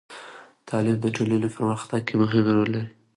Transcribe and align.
تعلیم 0.67 0.97
د 1.01 1.05
ټولنې 1.15 1.47
په 1.49 1.55
پرمختګ 1.57 2.01
کې 2.07 2.13
مهم 2.21 2.43
رول 2.55 2.69
لري. 2.75 2.89